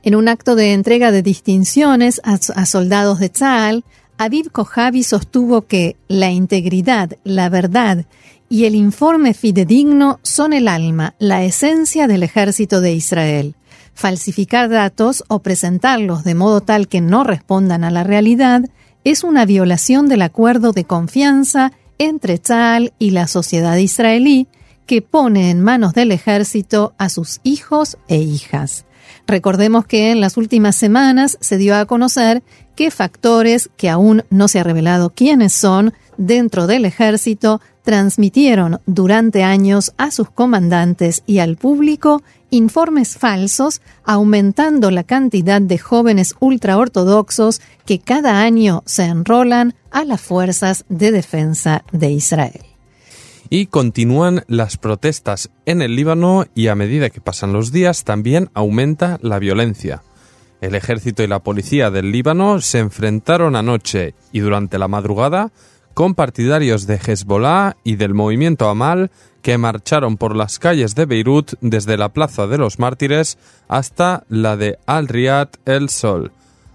En 0.01 0.15
un 0.15 0.29
acto 0.29 0.55
de 0.55 0.73
entrega 0.73 1.11
de 1.11 1.21
distinciones 1.21 2.21
a, 2.23 2.65
soldados 2.65 3.19
de 3.19 3.29
Tzal, 3.29 3.83
Aviv 4.21 4.51
Kojavi 4.51 5.03
sostuvo 5.03 5.61
que 5.61 5.95
la 6.09 6.29
integridad, 6.29 7.11
la 7.23 7.47
verdad 7.47 8.05
y 8.49 8.65
el 8.65 8.75
informe 8.75 9.33
fidedigno 9.33 10.19
son 10.23 10.51
el 10.51 10.67
alma, 10.67 11.15
la 11.19 11.45
esencia 11.45 12.05
del 12.05 12.23
ejército 12.23 12.81
de 12.81 12.91
Israel. 12.91 13.55
Falsificar 13.93 14.67
datos 14.67 15.23
o 15.29 15.39
presentarlos 15.39 16.25
de 16.25 16.35
modo 16.35 16.59
tal 16.59 16.89
que 16.89 16.99
no 16.99 17.23
respondan 17.23 17.85
a 17.85 17.91
la 17.91 18.03
realidad 18.03 18.65
es 19.05 19.23
una 19.23 19.45
violación 19.45 20.09
del 20.09 20.23
acuerdo 20.23 20.73
de 20.73 20.83
confianza 20.83 21.71
entre 21.97 22.39
Tzal 22.39 22.91
y 22.99 23.11
la 23.11 23.25
sociedad 23.25 23.77
israelí 23.77 24.47
que 24.85 25.01
pone 25.01 25.49
en 25.49 25.61
manos 25.61 25.93
del 25.93 26.11
ejército 26.11 26.93
a 26.97 27.07
sus 27.07 27.39
hijos 27.43 27.97
e 28.09 28.17
hijas. 28.17 28.83
Recordemos 29.29 29.85
que 29.85 30.09
en 30.09 30.21
las 30.21 30.37
últimas 30.37 30.75
semanas 30.75 31.37
se 31.39 31.57
dio 31.57 31.75
a 31.75 31.85
conocer 31.85 32.41
que 32.75 32.89
factores 32.89 33.69
que 33.77 33.87
aún 33.87 34.23
no 34.31 34.47
se 34.47 34.59
ha 34.59 34.63
revelado 34.63 35.11
quiénes 35.11 35.53
son 35.53 35.93
dentro 36.17 36.65
del 36.65 36.83
ejército 36.83 37.61
transmitieron 37.83 38.81
durante 38.87 39.43
años 39.43 39.93
a 39.97 40.09
sus 40.09 40.31
comandantes 40.31 41.21
y 41.27 41.37
al 41.37 41.57
público 41.57 42.23
informes 42.49 43.19
falsos, 43.19 43.81
aumentando 44.03 44.89
la 44.89 45.03
cantidad 45.03 45.61
de 45.61 45.77
jóvenes 45.77 46.33
ultraortodoxos 46.39 47.61
que 47.85 47.99
cada 47.99 48.41
año 48.41 48.81
se 48.87 49.03
enrolan 49.03 49.75
a 49.91 50.05
las 50.05 50.21
fuerzas 50.21 50.85
de 50.89 51.11
defensa 51.11 51.83
de 51.91 52.09
Israel. 52.09 52.68
Y 53.49 53.65
continúan 53.65 54.43
las 54.47 54.77
protestas 54.77 55.49
en 55.65 55.81
el 55.81 55.95
Líbano 55.95 56.45
y 56.53 56.67
a 56.67 56.75
medida 56.75 57.09
que 57.09 57.21
pasan 57.21 57.51
los 57.51 57.71
días 57.71 58.03
también 58.03 58.49
aumenta 58.53 59.17
la 59.21 59.39
violencia. 59.39 60.03
El 60.61 60.75
ejército 60.75 61.23
y 61.23 61.27
la 61.27 61.39
policía 61.39 61.89
del 61.89 62.11
Líbano 62.11 62.61
se 62.61 62.79
enfrentaron 62.79 63.55
anoche 63.55 64.13
y 64.31 64.39
durante 64.39 64.77
la 64.77 64.87
madrugada 64.87 65.51
con 65.93 66.15
partidarios 66.15 66.85
de 66.85 66.95
Hezbollah 66.95 67.77
y 67.83 67.95
del 67.95 68.13
movimiento 68.13 68.69
Amal 68.69 69.09
que 69.41 69.57
marcharon 69.57 70.17
por 70.17 70.35
las 70.35 70.59
calles 70.59 70.95
de 70.95 71.05
Beirut 71.05 71.53
desde 71.61 71.97
la 71.97 72.09
Plaza 72.09 72.45
de 72.45 72.57
los 72.57 72.77
Mártires 72.77 73.37
hasta 73.67 74.25
la 74.29 74.57
de 74.57 74.77
Al-Riyad 74.85 75.49
el 75.65 75.89
Sol. 75.89 76.31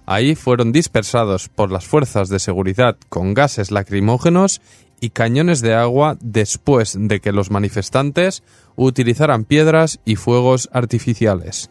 Ahí 0.07 0.35
fueron 0.35 0.73
dispersados 0.73 1.49
por 1.49 1.71
las 1.71 1.87
fuerzas 1.87 2.29
de 2.29 2.39
seguridad 2.39 2.97
con 3.09 3.33
gases 3.33 3.71
lacrimógenos 3.71 4.61
y 5.01 5.11
cañones 5.11 5.61
de 5.61 5.75
agua 5.75 6.17
después 6.21 6.97
de 6.99 7.21
que 7.21 7.33
los 7.33 7.51
manifestantes 7.51 8.43
utilizaran 8.77 9.45
piedras 9.45 10.01
y 10.05 10.17
fuegos 10.17 10.69
artificiales. 10.73 11.71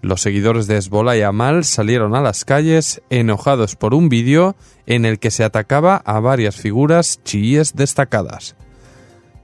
Los 0.00 0.20
seguidores 0.20 0.68
de 0.68 0.76
Hezbollah 0.76 1.16
y 1.16 1.22
Amal 1.22 1.64
salieron 1.64 2.14
a 2.14 2.20
las 2.20 2.44
calles 2.44 3.02
enojados 3.10 3.74
por 3.74 3.94
un 3.94 4.08
vídeo 4.08 4.54
en 4.86 5.04
el 5.04 5.18
que 5.18 5.32
se 5.32 5.42
atacaba 5.42 5.96
a 5.96 6.20
varias 6.20 6.56
figuras 6.56 7.20
chiíes 7.24 7.74
destacadas. 7.74 8.54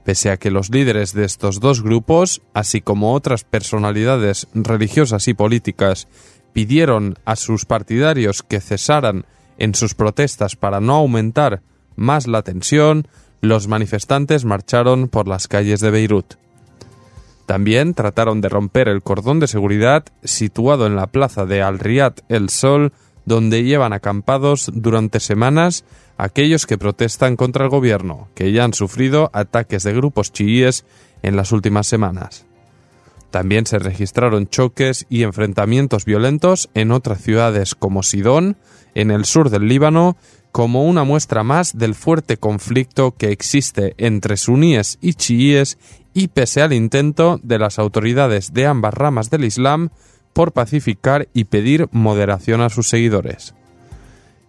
Pese 0.05 0.29
a 0.29 0.37
que 0.37 0.51
los 0.51 0.69
líderes 0.69 1.13
de 1.13 1.25
estos 1.25 1.59
dos 1.59 1.81
grupos, 1.81 2.41
así 2.53 2.79
como 2.79 3.13
otras 3.13 3.43
personalidades 3.43 4.47
religiosas 4.53 5.27
y 5.27 5.33
políticas, 5.33 6.07
pidieron 6.53 7.15
a 7.25 7.35
sus 7.35 7.65
partidarios 7.65 8.41
que 8.41 8.61
cesaran 8.61 9.25
en 9.57 9.75
sus 9.75 9.93
protestas 9.93 10.55
para 10.55 10.79
no 10.79 10.95
aumentar 10.95 11.63
más 11.95 12.27
la 12.27 12.41
tensión, 12.41 13.07
los 13.41 13.67
manifestantes 13.67 14.45
marcharon 14.45 15.07
por 15.07 15.27
las 15.27 15.47
calles 15.47 15.79
de 15.79 15.91
Beirut. 15.91 16.35
También 17.45 17.93
trataron 17.93 18.41
de 18.41 18.49
romper 18.49 18.87
el 18.87 19.03
cordón 19.03 19.39
de 19.39 19.47
seguridad 19.47 20.05
situado 20.23 20.87
en 20.87 20.95
la 20.95 21.07
plaza 21.07 21.45
de 21.45 21.61
Al-Riyad 21.61 22.13
el 22.27 22.49
Sol, 22.49 22.91
donde 23.25 23.63
llevan 23.63 23.93
acampados 23.93 24.71
durante 24.73 25.19
semanas 25.19 25.83
aquellos 26.17 26.65
que 26.65 26.77
protestan 26.77 27.35
contra 27.35 27.65
el 27.65 27.69
gobierno, 27.69 28.29
que 28.35 28.51
ya 28.51 28.63
han 28.63 28.73
sufrido 28.73 29.29
ataques 29.33 29.83
de 29.83 29.93
grupos 29.93 30.31
chiíes 30.31 30.85
en 31.21 31.35
las 31.35 31.51
últimas 31.51 31.87
semanas. 31.87 32.45
También 33.35 33.65
se 33.65 33.79
registraron 33.79 34.47
choques 34.47 35.05
y 35.09 35.23
enfrentamientos 35.23 36.05
violentos 36.05 36.69
en 36.73 36.93
otras 36.93 37.19
ciudades 37.19 37.75
como 37.75 38.01
Sidón, 38.01 38.55
en 38.93 39.11
el 39.11 39.25
sur 39.25 39.49
del 39.49 39.67
Líbano, 39.67 40.15
como 40.53 40.85
una 40.85 41.03
muestra 41.03 41.43
más 41.43 41.77
del 41.77 41.95
fuerte 41.95 42.37
conflicto 42.37 43.11
que 43.11 43.33
existe 43.33 43.93
entre 43.97 44.37
suníes 44.37 44.99
y 45.01 45.15
chiíes 45.15 45.77
y 46.13 46.29
pese 46.29 46.61
al 46.61 46.71
intento 46.71 47.41
de 47.43 47.59
las 47.59 47.77
autoridades 47.77 48.53
de 48.53 48.67
ambas 48.67 48.93
ramas 48.93 49.29
del 49.29 49.43
Islam 49.43 49.89
por 50.31 50.53
pacificar 50.53 51.27
y 51.33 51.43
pedir 51.43 51.89
moderación 51.91 52.61
a 52.61 52.69
sus 52.69 52.87
seguidores. 52.87 53.53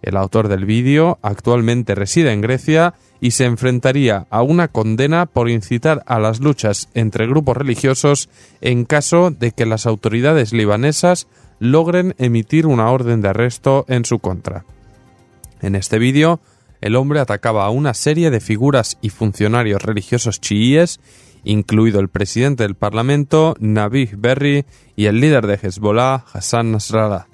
El 0.01 0.15
autor 0.15 0.47
del 0.47 0.65
vídeo 0.65 1.17
actualmente 1.21 1.95
reside 1.95 2.31
en 2.31 2.41
Grecia 2.41 2.93
y 3.19 3.31
se 3.31 3.45
enfrentaría 3.45 4.27
a 4.29 4.43
una 4.43 4.67
condena 4.67 5.25
por 5.25 5.49
incitar 5.49 6.03
a 6.05 6.19
las 6.19 6.39
luchas 6.39 6.89
entre 6.93 7.27
grupos 7.27 7.57
religiosos 7.57 8.29
en 8.61 8.85
caso 8.85 9.31
de 9.31 9.51
que 9.51 9.65
las 9.65 9.85
autoridades 9.85 10.53
libanesas 10.53 11.27
logren 11.59 12.13
emitir 12.19 12.67
una 12.67 12.91
orden 12.91 13.21
de 13.21 13.29
arresto 13.29 13.85
en 13.87 14.05
su 14.05 14.19
contra. 14.19 14.65
En 15.61 15.75
este 15.75 15.97
vídeo, 15.97 16.39
el 16.79 16.95
hombre 16.95 17.19
atacaba 17.19 17.65
a 17.65 17.71
una 17.71 17.95
serie 17.95 18.29
de 18.29 18.39
figuras 18.39 18.99
y 19.01 19.09
funcionarios 19.09 19.81
religiosos 19.81 20.39
chiíes 20.39 20.99
incluido 21.43 21.99
el 21.99 22.09
presidente 22.09 22.63
del 22.63 22.75
Parlamento, 22.75 23.55
Nabih 23.59 24.15
Berri, 24.17 24.65
y 24.95 25.05
el 25.05 25.19
líder 25.19 25.47
de 25.47 25.59
Hezbollah, 25.61 26.25
Hassan 26.33 26.71
Nasrallah. 26.71 27.27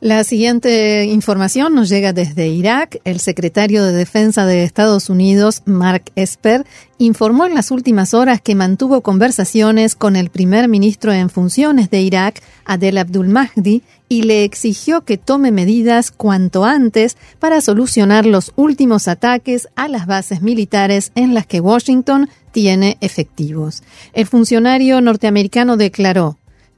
La 0.00 0.24
siguiente 0.24 1.04
información 1.06 1.74
nos 1.74 1.88
llega 1.88 2.12
desde 2.12 2.48
Irak. 2.48 3.00
El 3.04 3.18
secretario 3.18 3.82
de 3.82 3.94
Defensa 3.94 4.44
de 4.44 4.62
Estados 4.62 5.08
Unidos, 5.08 5.62
Mark 5.64 6.12
Esper, 6.16 6.66
informó 6.98 7.46
en 7.46 7.54
las 7.54 7.70
últimas 7.70 8.12
horas 8.12 8.42
que 8.42 8.54
mantuvo 8.54 9.00
conversaciones 9.00 9.96
con 9.96 10.14
el 10.14 10.28
primer 10.28 10.68
ministro 10.68 11.14
en 11.14 11.30
funciones 11.30 11.88
de 11.88 12.02
Irak, 12.02 12.42
Adel 12.66 12.98
Abdul 12.98 13.28
Mahdi, 13.28 13.82
y 14.10 14.24
le 14.24 14.44
exigió 14.44 15.00
que 15.00 15.16
tome 15.16 15.50
medidas 15.50 16.10
cuanto 16.10 16.66
antes 16.66 17.16
para 17.38 17.62
solucionar 17.62 18.26
los 18.26 18.52
últimos 18.54 19.08
ataques 19.08 19.66
a 19.76 19.88
las 19.88 20.06
bases 20.06 20.42
militares 20.42 21.10
en 21.14 21.32
las 21.32 21.46
que 21.46 21.60
Washington 21.60 22.28
tiene 22.52 22.98
efectivos. 23.00 23.82
El 24.12 24.26
funcionario 24.26 25.00
norteamericano 25.00 25.78
declaró, 25.78 26.36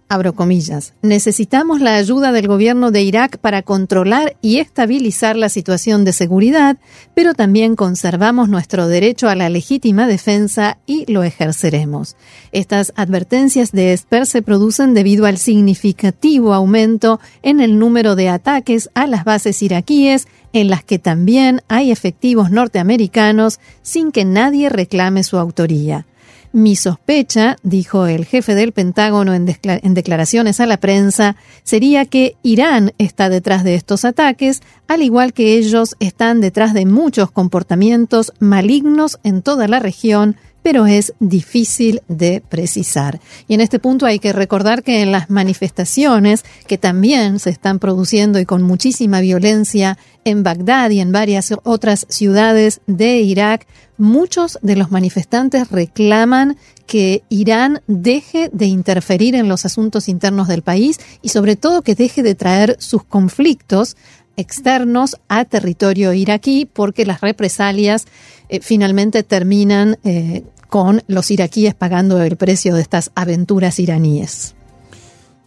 abro 0.08 0.34
comillas, 0.34 0.94
necesitamos 1.02 1.80
la 1.80 1.96
ayuda 1.96 2.32
del 2.32 2.48
gobierno 2.48 2.90
de 2.90 3.02
Irak 3.02 3.38
para 3.38 3.62
controlar 3.62 4.36
y 4.40 4.58
estabilizar 4.58 5.36
la 5.36 5.48
situación 5.48 6.04
de 6.04 6.12
seguridad, 6.12 6.78
pero 7.14 7.34
también 7.34 7.76
conservamos 7.76 8.48
nuestro 8.48 8.88
derecho 8.88 9.28
a 9.28 9.34
la 9.34 9.48
legítima 9.48 10.06
defensa 10.06 10.78
y 10.86 11.10
lo 11.12 11.22
ejerceremos. 11.22 12.16
Estas 12.52 12.92
advertencias 12.96 13.72
de 13.72 13.92
Esper 13.92 14.26
se 14.26 14.42
producen 14.42 14.94
debido 14.94 15.26
al 15.26 15.38
significativo 15.38 16.54
aumento 16.54 17.20
en 17.42 17.60
el 17.60 17.78
número 17.78 18.16
de 18.16 18.28
ataques 18.28 18.90
a 18.94 19.06
las 19.06 19.24
bases 19.24 19.62
iraquíes 19.62 20.26
en 20.52 20.68
las 20.68 20.82
que 20.82 20.98
también 20.98 21.62
hay 21.68 21.90
efectivos 21.90 22.50
norteamericanos 22.50 23.60
sin 23.82 24.12
que 24.12 24.24
nadie 24.24 24.68
reclame 24.68 25.22
su 25.22 25.38
autoría. 25.38 26.06
Mi 26.52 26.76
sospecha, 26.76 27.56
dijo 27.62 28.06
el 28.06 28.24
jefe 28.24 28.54
del 28.54 28.72
Pentágono 28.72 29.34
en, 29.34 29.44
declaraciones 29.44 30.60
a 30.60 30.66
la 30.66 30.78
prensa, 30.78 31.36
sería 31.62 32.06
que 32.06 32.36
Irán 32.42 32.92
está 32.96 33.28
detrás 33.28 33.64
de 33.64 33.74
estos 33.74 34.04
ataques, 34.06 34.62
al 34.86 35.02
igual 35.02 35.34
que 35.34 35.58
ellos 35.58 35.94
están 36.00 36.40
detrás 36.40 36.72
de 36.72 36.86
muchos 36.86 37.30
comportamientos 37.30 38.32
malignos 38.38 39.18
en 39.24 39.42
toda 39.42 39.68
la 39.68 39.78
región, 39.78 40.36
pero 40.68 40.84
es 40.84 41.14
difícil 41.18 42.02
de 42.08 42.42
precisar. 42.46 43.20
Y 43.48 43.54
en 43.54 43.62
este 43.62 43.78
punto 43.78 44.04
hay 44.04 44.18
que 44.18 44.34
recordar 44.34 44.82
que 44.82 45.00
en 45.00 45.12
las 45.12 45.30
manifestaciones 45.30 46.44
que 46.66 46.76
también 46.76 47.38
se 47.38 47.48
están 47.48 47.78
produciendo 47.78 48.38
y 48.38 48.44
con 48.44 48.62
muchísima 48.62 49.22
violencia 49.22 49.96
en 50.26 50.42
Bagdad 50.42 50.90
y 50.90 51.00
en 51.00 51.10
varias 51.10 51.54
otras 51.64 52.04
ciudades 52.10 52.82
de 52.86 53.20
Irak, 53.20 53.66
muchos 53.96 54.58
de 54.60 54.76
los 54.76 54.90
manifestantes 54.90 55.70
reclaman 55.70 56.58
que 56.86 57.22
Irán 57.30 57.80
deje 57.86 58.50
de 58.52 58.66
interferir 58.66 59.36
en 59.36 59.48
los 59.48 59.64
asuntos 59.64 60.06
internos 60.06 60.48
del 60.48 60.60
país 60.60 61.00
y 61.22 61.30
sobre 61.30 61.56
todo 61.56 61.80
que 61.80 61.94
deje 61.94 62.22
de 62.22 62.34
traer 62.34 62.76
sus 62.78 63.04
conflictos 63.04 63.96
externos 64.36 65.16
a 65.28 65.46
territorio 65.46 66.12
iraquí 66.12 66.68
porque 66.70 67.04
las 67.04 67.22
represalias 67.22 68.06
eh, 68.48 68.60
finalmente 68.60 69.24
terminan 69.24 69.98
eh, 70.04 70.44
con 70.68 71.02
los 71.06 71.30
iraquíes 71.30 71.74
pagando 71.74 72.22
el 72.22 72.36
precio 72.36 72.74
de 72.74 72.82
estas 72.82 73.10
aventuras 73.14 73.78
iraníes. 73.78 74.54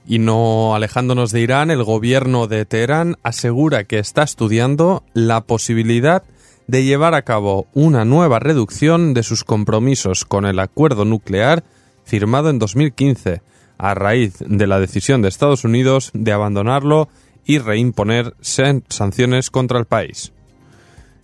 Y 0.05 0.19
no 0.19 0.75
alejándonos 0.75 1.31
de 1.31 1.41
Irán, 1.41 1.71
el 1.71 1.83
gobierno 1.83 2.47
de 2.47 2.65
Teherán 2.65 3.15
asegura 3.23 3.83
que 3.83 3.99
está 3.99 4.23
estudiando 4.23 5.03
la 5.13 5.41
posibilidad 5.41 6.23
de 6.67 6.83
llevar 6.83 7.13
a 7.13 7.21
cabo 7.21 7.67
una 7.73 8.05
nueva 8.05 8.39
reducción 8.39 9.13
de 9.13 9.23
sus 9.23 9.43
compromisos 9.43 10.25
con 10.25 10.45
el 10.45 10.59
acuerdo 10.59 11.05
nuclear 11.05 11.63
firmado 12.03 12.49
en 12.49 12.59
2015, 12.59 13.41
a 13.77 13.93
raíz 13.93 14.35
de 14.39 14.67
la 14.67 14.79
decisión 14.79 15.21
de 15.21 15.29
Estados 15.29 15.63
Unidos 15.63 16.11
de 16.13 16.31
abandonarlo 16.31 17.09
y 17.45 17.59
reimponer 17.59 18.35
sanciones 18.41 19.49
contra 19.49 19.79
el 19.79 19.85
país. 19.85 20.33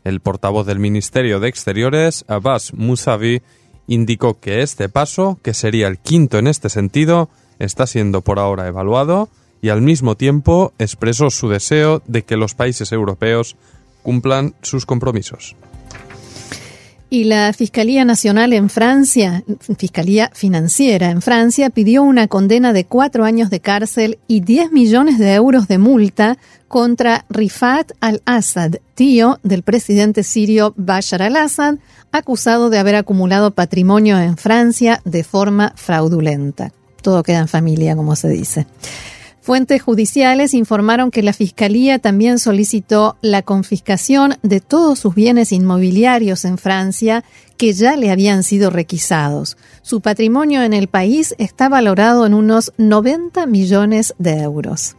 El 0.03 0.21
portavoz 0.21 0.65
del 0.65 0.79
Ministerio 0.79 1.39
de 1.39 1.49
Exteriores, 1.49 2.25
Abbas 2.27 2.73
Musavi, 2.73 3.41
indicó 3.87 4.39
que 4.39 4.61
este 4.61 4.89
paso, 4.89 5.39
que 5.41 5.53
sería 5.53 5.87
el 5.87 5.97
quinto 5.97 6.37
en 6.37 6.47
este 6.47 6.69
sentido, 6.69 7.29
está 7.59 7.87
siendo 7.87 8.21
por 8.21 8.39
ahora 8.39 8.67
evaluado 8.67 9.29
y 9.61 9.69
al 9.69 9.81
mismo 9.81 10.15
tiempo 10.15 10.73
expresó 10.77 11.29
su 11.29 11.49
deseo 11.49 12.01
de 12.05 12.23
que 12.23 12.37
los 12.37 12.53
países 12.53 12.91
europeos 12.91 13.55
cumplan 14.03 14.53
sus 14.61 14.85
compromisos. 14.85 15.55
Y 17.09 17.23
la 17.23 17.53
Fiscalía 17.53 18.03
Nacional 18.03 18.51
en 18.51 18.69
Francia, 18.69 19.43
Fiscalía 19.77 20.29
Financiera 20.33 21.09
en 21.09 21.21
Francia, 21.21 21.69
pidió 21.69 22.03
una 22.03 22.27
condena 22.27 22.73
de 22.73 22.85
cuatro 22.85 23.23
años 23.23 23.49
de 23.49 23.61
cárcel 23.61 24.19
y 24.27 24.41
10 24.41 24.73
millones 24.73 25.17
de 25.17 25.33
euros 25.33 25.69
de 25.69 25.77
multa 25.77 26.37
contra 26.67 27.23
Rifat 27.29 27.93
al-Assad, 28.01 28.75
tío 28.93 29.39
del 29.43 29.63
presidente 29.63 30.23
sirio 30.23 30.73
Bashar 30.75 31.21
al-Assad, 31.21 31.75
acusado 32.11 32.69
de 32.69 32.77
haber 32.77 32.95
acumulado 32.95 33.51
patrimonio 33.51 34.19
en 34.19 34.35
Francia 34.35 35.01
de 35.05 35.23
forma 35.23 35.71
fraudulenta. 35.77 36.73
Todo 37.01 37.23
queda 37.23 37.39
en 37.39 37.47
familia, 37.47 37.95
como 37.95 38.17
se 38.17 38.27
dice. 38.27 38.67
Fuentes 39.47 39.81
judiciales 39.81 40.53
informaron 40.53 41.09
que 41.09 41.23
la 41.23 41.31
Fiscalía 41.31 41.99
también 41.99 42.37
solicitó 42.37 43.15
la 43.21 43.43
confiscación 43.43 44.33
de 44.43 44.59
todos 44.59 44.99
sus 44.99 45.15
bienes 45.15 45.53
inmobiliarios 45.53 46.43
en 46.43 46.57
Francia 46.57 47.23
que 47.55 47.71
ya 47.71 47.95
le 47.95 48.11
habían 48.11 48.43
sido 48.43 48.71
requisados. 48.71 49.55
Su 49.83 50.01
patrimonio 50.01 50.63
en 50.63 50.73
el 50.73 50.89
país 50.89 51.33
está 51.37 51.69
valorado 51.69 52.25
en 52.25 52.33
unos 52.33 52.73
90 52.77 53.45
millones 53.45 54.13
de 54.17 54.41
euros. 54.41 54.97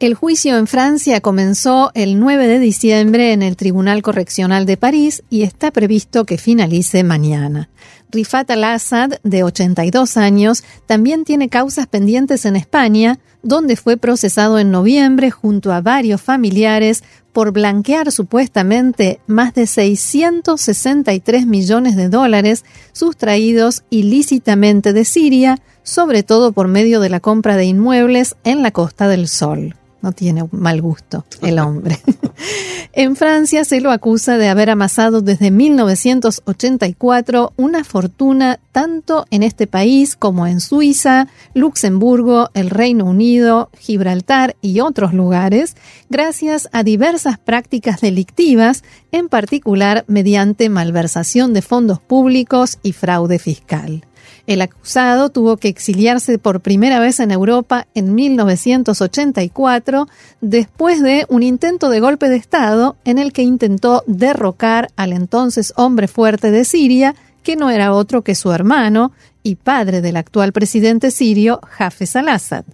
El 0.00 0.12
juicio 0.12 0.58
en 0.58 0.66
Francia 0.66 1.22
comenzó 1.22 1.92
el 1.94 2.20
9 2.20 2.46
de 2.46 2.58
diciembre 2.58 3.32
en 3.32 3.42
el 3.42 3.56
Tribunal 3.56 4.02
Correccional 4.02 4.66
de 4.66 4.76
París 4.76 5.22
y 5.30 5.44
está 5.44 5.70
previsto 5.70 6.26
que 6.26 6.36
finalice 6.36 7.02
mañana. 7.04 7.70
Rifat 8.14 8.50
al-Assad, 8.50 9.14
de 9.24 9.42
82 9.42 10.16
años, 10.16 10.64
también 10.86 11.24
tiene 11.24 11.48
causas 11.48 11.86
pendientes 11.86 12.46
en 12.46 12.56
España, 12.56 13.18
donde 13.42 13.76
fue 13.76 13.96
procesado 13.96 14.58
en 14.58 14.70
noviembre 14.70 15.30
junto 15.30 15.72
a 15.72 15.80
varios 15.80 16.22
familiares 16.22 17.02
por 17.32 17.52
blanquear 17.52 18.12
supuestamente 18.12 19.20
más 19.26 19.52
de 19.52 19.66
663 19.66 21.46
millones 21.46 21.96
de 21.96 22.08
dólares 22.08 22.64
sustraídos 22.92 23.82
ilícitamente 23.90 24.92
de 24.92 25.04
Siria, 25.04 25.58
sobre 25.82 26.22
todo 26.22 26.52
por 26.52 26.68
medio 26.68 27.00
de 27.00 27.10
la 27.10 27.20
compra 27.20 27.56
de 27.56 27.64
inmuebles 27.66 28.36
en 28.44 28.62
la 28.62 28.70
Costa 28.70 29.08
del 29.08 29.28
Sol. 29.28 29.74
No 30.04 30.12
tiene 30.12 30.46
mal 30.50 30.82
gusto 30.82 31.24
el 31.40 31.58
hombre. 31.60 31.98
en 32.92 33.16
Francia 33.16 33.64
se 33.64 33.80
lo 33.80 33.90
acusa 33.90 34.36
de 34.36 34.50
haber 34.50 34.68
amasado 34.68 35.22
desde 35.22 35.50
1984 35.50 37.54
una 37.56 37.84
fortuna 37.84 38.60
tanto 38.70 39.24
en 39.30 39.42
este 39.42 39.66
país 39.66 40.14
como 40.14 40.46
en 40.46 40.60
Suiza, 40.60 41.28
Luxemburgo, 41.54 42.50
el 42.52 42.68
Reino 42.68 43.06
Unido, 43.06 43.70
Gibraltar 43.78 44.56
y 44.60 44.80
otros 44.80 45.14
lugares, 45.14 45.74
gracias 46.10 46.68
a 46.72 46.82
diversas 46.82 47.38
prácticas 47.38 48.02
delictivas, 48.02 48.84
en 49.10 49.30
particular 49.30 50.04
mediante 50.06 50.68
malversación 50.68 51.54
de 51.54 51.62
fondos 51.62 51.98
públicos 51.98 52.76
y 52.82 52.92
fraude 52.92 53.38
fiscal. 53.38 54.04
El 54.46 54.62
acusado 54.62 55.30
tuvo 55.30 55.56
que 55.56 55.68
exiliarse 55.68 56.38
por 56.38 56.60
primera 56.60 56.98
vez 57.00 57.20
en 57.20 57.30
Europa 57.30 57.86
en 57.94 58.14
1984 58.14 60.08
después 60.40 61.02
de 61.02 61.26
un 61.28 61.42
intento 61.42 61.88
de 61.88 62.00
golpe 62.00 62.28
de 62.28 62.36
Estado 62.36 62.96
en 63.04 63.18
el 63.18 63.32
que 63.32 63.42
intentó 63.42 64.02
derrocar 64.06 64.88
al 64.96 65.12
entonces 65.12 65.72
hombre 65.76 66.08
fuerte 66.08 66.50
de 66.50 66.64
Siria, 66.64 67.14
que 67.42 67.56
no 67.56 67.70
era 67.70 67.92
otro 67.92 68.22
que 68.22 68.34
su 68.34 68.52
hermano 68.52 69.12
y 69.42 69.56
padre 69.56 70.00
del 70.00 70.16
actual 70.16 70.52
presidente 70.52 71.10
sirio, 71.10 71.60
Hafez 71.78 72.16
al-Assad 72.16 72.64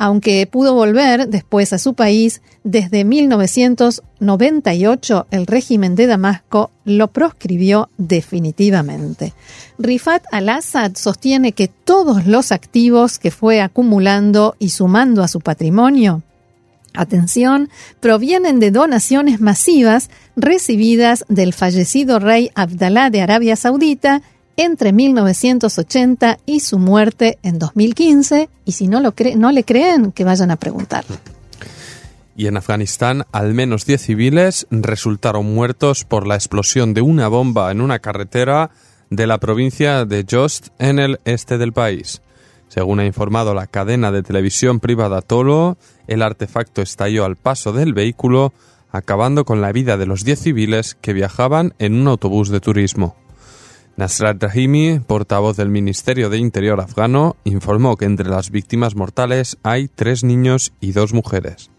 aunque 0.00 0.46
pudo 0.46 0.74
volver 0.74 1.28
después 1.28 1.72
a 1.72 1.78
su 1.78 1.94
país, 1.94 2.40
desde 2.62 3.04
1998 3.04 5.26
el 5.32 5.46
régimen 5.46 5.96
de 5.96 6.06
Damasco 6.06 6.70
lo 6.84 7.08
proscribió 7.08 7.90
definitivamente. 7.98 9.34
Rifat 9.76 10.22
al-Assad 10.30 10.92
sostiene 10.94 11.50
que 11.50 11.66
todos 11.66 12.26
los 12.26 12.52
activos 12.52 13.18
que 13.18 13.32
fue 13.32 13.60
acumulando 13.60 14.54
y 14.60 14.70
sumando 14.70 15.24
a 15.24 15.28
su 15.28 15.40
patrimonio 15.40 16.22
atención, 16.94 17.68
provienen 18.00 18.60
de 18.60 18.70
donaciones 18.70 19.40
masivas 19.40 20.08
recibidas 20.36 21.24
del 21.28 21.52
fallecido 21.52 22.18
rey 22.18 22.50
Abdalá 22.54 23.10
de 23.10 23.20
Arabia 23.20 23.56
Saudita 23.56 24.22
entre 24.58 24.92
1980 24.92 26.38
y 26.44 26.60
su 26.60 26.78
muerte 26.78 27.38
en 27.42 27.58
2015. 27.58 28.50
Y 28.66 28.72
si 28.72 28.88
no, 28.88 29.00
lo 29.00 29.14
no 29.36 29.52
le 29.52 29.64
creen, 29.64 30.12
que 30.12 30.24
vayan 30.24 30.50
a 30.50 30.56
preguntar. 30.56 31.04
Y 32.36 32.46
en 32.46 32.56
Afganistán, 32.56 33.24
al 33.32 33.54
menos 33.54 33.86
10 33.86 34.02
civiles 34.02 34.66
resultaron 34.70 35.54
muertos 35.54 36.04
por 36.04 36.26
la 36.26 36.34
explosión 36.34 36.92
de 36.92 37.00
una 37.00 37.28
bomba 37.28 37.72
en 37.72 37.80
una 37.80 38.00
carretera 38.00 38.70
de 39.10 39.26
la 39.26 39.38
provincia 39.38 40.04
de 40.04 40.26
Jost 40.28 40.68
en 40.78 40.98
el 40.98 41.20
este 41.24 41.56
del 41.56 41.72
país. 41.72 42.20
Según 42.68 43.00
ha 43.00 43.06
informado 43.06 43.54
la 43.54 43.66
cadena 43.66 44.12
de 44.12 44.22
televisión 44.22 44.78
privada 44.80 45.22
Tolo, 45.22 45.78
el 46.06 46.22
artefacto 46.22 46.82
estalló 46.82 47.24
al 47.24 47.36
paso 47.36 47.72
del 47.72 47.94
vehículo, 47.94 48.52
acabando 48.90 49.44
con 49.44 49.60
la 49.60 49.72
vida 49.72 49.96
de 49.96 50.06
los 50.06 50.24
10 50.24 50.38
civiles 50.38 50.96
que 51.00 51.12
viajaban 51.12 51.74
en 51.78 51.94
un 51.94 52.08
autobús 52.08 52.50
de 52.50 52.60
turismo. 52.60 53.16
Nasrat 53.98 54.40
Rahimi, 54.40 55.00
portavoz 55.00 55.56
del 55.56 55.70
Ministerio 55.70 56.30
de 56.30 56.38
Interior 56.38 56.80
afgano, 56.80 57.34
informó 57.42 57.96
que 57.96 58.04
entre 58.04 58.28
las 58.28 58.52
víctimas 58.52 58.94
mortales 58.94 59.58
hay 59.64 59.88
tres 59.88 60.22
niños 60.22 60.72
y 60.80 60.92
dos 60.92 61.12
mujeres. 61.12 61.72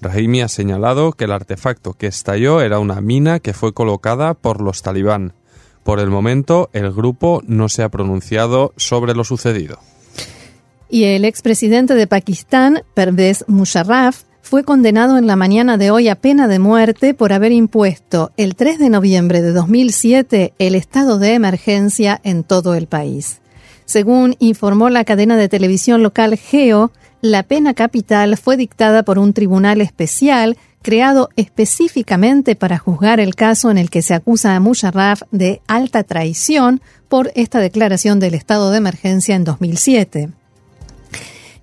Rahimi 0.00 0.42
ha 0.42 0.48
señalado 0.48 1.10
que 1.10 1.24
el 1.24 1.32
artefacto 1.32 1.94
que 1.94 2.06
estalló 2.06 2.60
era 2.60 2.78
una 2.78 3.00
mina 3.00 3.40
que 3.40 3.52
fue 3.52 3.74
colocada 3.74 4.34
por 4.34 4.60
los 4.60 4.82
talibán. 4.82 5.32
Por 5.82 5.98
el 5.98 6.08
momento, 6.08 6.70
el 6.72 6.92
grupo 6.92 7.42
no 7.44 7.68
se 7.68 7.82
ha 7.82 7.88
pronunciado 7.88 8.72
sobre 8.76 9.14
lo 9.14 9.24
sucedido. 9.24 9.80
Y 10.88 11.02
el 11.02 11.24
expresidente 11.24 11.96
de 11.96 12.06
Pakistán, 12.06 12.84
Pervez 12.94 13.44
Musharraf, 13.48 14.22
fue 14.50 14.64
condenado 14.64 15.16
en 15.16 15.28
la 15.28 15.36
mañana 15.36 15.76
de 15.76 15.92
hoy 15.92 16.08
a 16.08 16.16
pena 16.16 16.48
de 16.48 16.58
muerte 16.58 17.14
por 17.14 17.32
haber 17.32 17.52
impuesto 17.52 18.32
el 18.36 18.56
3 18.56 18.80
de 18.80 18.90
noviembre 18.90 19.42
de 19.42 19.52
2007 19.52 20.54
el 20.58 20.74
estado 20.74 21.20
de 21.20 21.34
emergencia 21.34 22.20
en 22.24 22.42
todo 22.42 22.74
el 22.74 22.88
país. 22.88 23.42
Según 23.84 24.34
informó 24.40 24.90
la 24.90 25.04
cadena 25.04 25.36
de 25.36 25.48
televisión 25.48 26.02
local 26.02 26.36
Geo, 26.36 26.90
la 27.20 27.44
pena 27.44 27.74
capital 27.74 28.36
fue 28.36 28.56
dictada 28.56 29.04
por 29.04 29.20
un 29.20 29.34
tribunal 29.34 29.80
especial 29.80 30.58
creado 30.82 31.28
específicamente 31.36 32.56
para 32.56 32.78
juzgar 32.78 33.20
el 33.20 33.36
caso 33.36 33.70
en 33.70 33.78
el 33.78 33.88
que 33.88 34.02
se 34.02 34.14
acusa 34.14 34.56
a 34.56 34.60
Musharraf 34.60 35.22
de 35.30 35.62
alta 35.68 36.02
traición 36.02 36.80
por 37.08 37.30
esta 37.36 37.60
declaración 37.60 38.18
del 38.18 38.34
estado 38.34 38.72
de 38.72 38.78
emergencia 38.78 39.36
en 39.36 39.44
2007. 39.44 40.39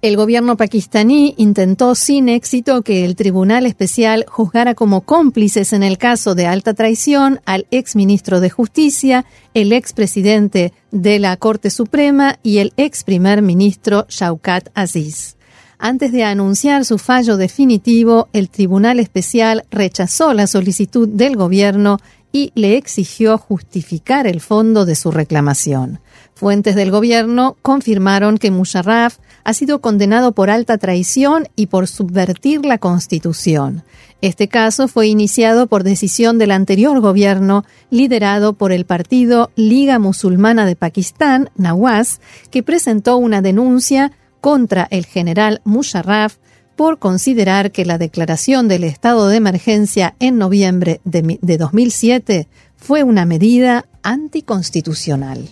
El 0.04 0.16
gobierno 0.16 0.58
pakistaní 0.58 1.34
intentó 1.38 1.96
sin 1.96 2.30
éxito 2.30 2.84
que 2.84 3.04
el 3.04 3.16
Tribunal 3.16 3.66
Especial 3.66 4.26
juzgara 4.28 4.76
como 4.76 5.02
cómplices 5.02 5.74
en 5.74 5.82
el 5.82 5.98
caso 5.98 6.36
de 6.36 6.46
alta 6.46 6.76
traición 6.76 7.42
al 7.46 7.66
exministro 7.72 8.40
de 8.40 8.52
Justicia, 8.52 9.26
el 9.56 9.74
expresidente 9.74 10.72
de 10.92 11.18
la 11.18 11.36
Corte 11.38 11.72
Suprema 11.72 12.38
y 12.44 12.60
el 12.60 12.74
ex 12.78 13.04
primer 13.04 13.42
ministro 13.42 14.06
Shaukat 14.08 14.70
Aziz. 14.76 15.36
Antes 15.80 16.12
de 16.12 16.24
anunciar 16.24 16.86
su 16.86 17.00
fallo 17.00 17.36
definitivo, 17.36 18.30
el 18.34 18.50
Tribunal 18.50 19.00
Especial 19.00 19.66
rechazó 19.72 20.34
la 20.34 20.46
solicitud 20.46 21.08
del 21.08 21.36
gobierno 21.36 21.98
y 22.32 22.52
le 22.54 22.78
exigió 22.78 23.40
justificar 23.40 24.28
el 24.28 24.42
fondo 24.42 24.86
de 24.86 24.94
su 24.94 25.10
reclamación. 25.10 26.00
Fuentes 26.36 26.76
del 26.76 26.92
gobierno 26.92 27.58
confirmaron 27.64 28.38
que 28.38 28.52
Musharraf 28.52 29.18
ha 29.48 29.54
sido 29.54 29.80
condenado 29.80 30.34
por 30.34 30.50
alta 30.50 30.78
traición 30.78 31.48
y 31.56 31.68
por 31.68 31.88
subvertir 31.88 32.66
la 32.66 32.80
Constitución. 32.80 33.84
Este 34.20 34.50
caso 34.50 34.90
fue 34.90 35.08
iniciado 35.08 35.68
por 35.68 35.86
decisión 35.86 36.38
del 36.38 36.52
anterior 36.52 37.00
gobierno, 37.00 37.64
liderado 37.90 38.56
por 38.56 38.74
el 38.74 38.86
partido 38.86 39.50
Liga 39.56 40.00
Musulmana 40.00 40.66
de 40.66 40.76
Pakistán, 40.76 41.50
Nawaz, 41.56 42.20
que 42.52 42.62
presentó 42.62 43.16
una 43.16 43.42
denuncia 43.42 44.12
contra 44.42 44.86
el 44.92 45.06
general 45.06 45.62
Musharraf 45.64 46.36
por 46.76 47.00
considerar 47.00 47.72
que 47.72 47.86
la 47.86 47.98
declaración 47.98 48.68
del 48.68 48.84
estado 48.84 49.30
de 49.30 49.38
emergencia 49.38 50.14
en 50.20 50.38
noviembre 50.38 51.00
de, 51.06 51.58
2007 51.58 52.50
fue 52.76 53.04
una 53.04 53.24
medida 53.24 53.86
anticonstitucional. 54.04 55.48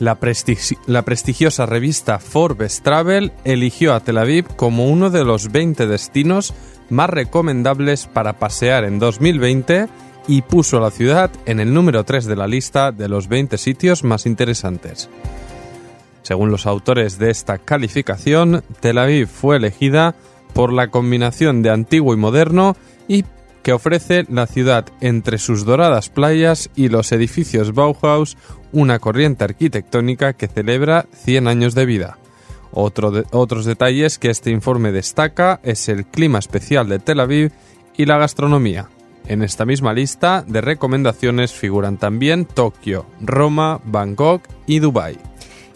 La, 0.00 0.14
prestigiosa 0.14 1.66
revista 1.66 2.18
Forbes 2.18 2.80
Travel 2.80 3.32
eligió 3.44 3.92
a 3.92 4.00
Tel 4.00 4.16
Aviv 4.16 4.46
como 4.56 4.86
uno 4.86 5.10
de 5.10 5.24
los 5.24 5.52
20 5.52 5.86
destinos 5.86 6.54
más 6.88 7.10
recomendables 7.10 8.06
para 8.06 8.38
pasear 8.38 8.84
en 8.84 8.98
2020 8.98 9.88
y 10.26 10.40
puso 10.40 10.78
a 10.78 10.80
la 10.80 10.90
ciudad 10.90 11.30
en 11.44 11.60
el 11.60 11.74
número 11.74 12.04
3 12.04 12.24
de 12.24 12.34
la 12.34 12.46
lista 12.46 12.92
de 12.92 13.10
los 13.10 13.28
20 13.28 13.58
sitios 13.58 14.02
más 14.02 14.24
interesantes. 14.24 15.10
Según 16.22 16.50
los 16.50 16.64
autores 16.64 17.18
de 17.18 17.30
esta 17.30 17.58
calificación, 17.58 18.64
Tel 18.80 18.96
Aviv 18.96 19.28
fue 19.28 19.58
elegida 19.58 20.14
por 20.54 20.72
la 20.72 20.88
combinación 20.88 21.60
de 21.60 21.70
antiguo 21.70 22.14
y 22.14 22.16
moderno 22.16 22.74
y 23.06 23.26
que 23.62 23.72
ofrece 23.72 24.24
la 24.28 24.46
ciudad 24.46 24.86
entre 25.00 25.38
sus 25.38 25.64
doradas 25.64 26.08
playas 26.08 26.70
y 26.76 26.88
los 26.88 27.12
edificios 27.12 27.74
Bauhaus, 27.74 28.36
una 28.72 28.98
corriente 28.98 29.44
arquitectónica 29.44 30.32
que 30.32 30.48
celebra 30.48 31.06
100 31.12 31.48
años 31.48 31.74
de 31.74 31.86
vida. 31.86 32.18
otros 32.72 33.64
detalles 33.64 34.18
que 34.18 34.30
este 34.30 34.50
informe 34.50 34.92
destaca 34.92 35.60
es 35.62 35.88
el 35.88 36.06
clima 36.06 36.38
especial 36.38 36.88
de 36.88 37.00
Tel 37.00 37.20
Aviv 37.20 37.52
y 37.96 38.06
la 38.06 38.18
gastronomía. 38.18 38.88
En 39.26 39.42
esta 39.42 39.64
misma 39.64 39.92
lista 39.92 40.44
de 40.46 40.60
recomendaciones 40.60 41.52
figuran 41.52 41.98
también 41.98 42.46
Tokio, 42.46 43.06
Roma, 43.20 43.80
Bangkok 43.84 44.42
y 44.66 44.78
Dubái. 44.78 45.18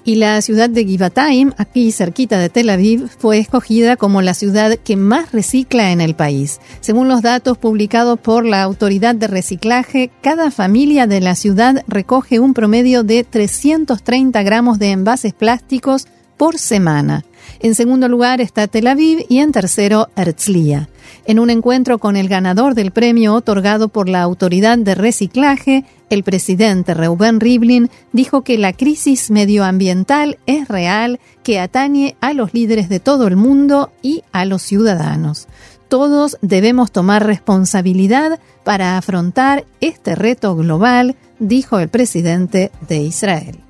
Y 0.07 0.17
la 0.17 0.43
ciudad 0.43 0.69
de 0.69 0.85
Givatayim, 0.85 1.53
aquí 1.57 1.91
cerquita 1.91 2.39
de 2.39 2.51
Tel 2.51 2.69
Aviv, 2.69 3.09
fue 3.09 3.39
escogida 3.39 3.97
como 3.97 4.21
la 4.21 4.35
ciudad 4.35 4.77
que 4.77 4.97
más 4.97 5.33
recicla 5.33 5.93
en 5.93 6.03
el 6.03 6.15
país. 6.15 6.61
Según 6.81 7.09
los 7.09 7.23
datos 7.23 7.57
publicados 7.57 8.21
por 8.21 8.45
la 8.45 8.63
Autoridad 8.63 9.15
de 9.15 9.29
Reciclaje, 9.29 10.11
cada 10.21 10.51
familia 10.51 11.07
de 11.07 11.21
la 11.21 11.35
ciudad 11.35 11.83
recoge 11.89 12.39
un 12.39 12.53
promedio 12.53 13.03
de 13.03 13.25
330 13.25 14.43
gramos 14.43 14.79
de 14.79 14.91
envases 14.91 15.33
plásticos 15.33 16.07
por 16.37 16.59
semana. 16.59 17.25
En 17.61 17.75
segundo 17.75 18.07
lugar 18.07 18.43
está 18.43 18.67
Tel 18.67 18.89
Aviv 18.89 19.25
y 19.31 19.39
en 19.39 19.53
tercero 19.53 20.09
Herzliya. 20.17 20.91
En 21.25 21.39
un 21.39 21.51
encuentro 21.51 21.99
con 21.99 22.17
el 22.17 22.29
ganador 22.29 22.75
del 22.75 22.91
premio 22.91 23.35
otorgado 23.35 23.89
por 23.89 24.09
la 24.09 24.23
Autoridad 24.23 24.79
de 24.79 24.95
Reciclaje, 24.95 25.85
el 26.11 26.23
presidente 26.23 26.95
Reuben 26.95 27.41
Rivlin 27.41 27.91
dijo 28.13 28.43
que 28.43 28.59
la 28.59 28.73
crisis 28.73 29.31
medioambiental 29.31 30.39
es 30.47 30.69
real, 30.69 31.19
que 31.43 31.59
atañe 31.59 32.17
a 32.21 32.33
los 32.33 32.55
líderes 32.55 32.89
de 32.89 33.01
todo 33.01 33.27
el 33.27 33.37
mundo 33.37 33.91
y 34.03 34.23
a 34.33 34.45
los 34.45 34.63
ciudadanos. 34.63 35.49
Todos 35.89 36.39
debemos 36.41 36.93
tomar 36.93 37.27
responsabilidad 37.27 38.41
para 38.65 38.99
afrontar 38.99 39.65
este 39.81 40.15
reto 40.15 40.57
global, 40.57 41.17
dijo 41.39 41.79
el 41.79 41.89
presidente 41.89 42.71
de 42.89 42.99
Israel. 42.99 43.64